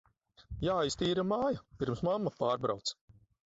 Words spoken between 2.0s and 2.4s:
mamma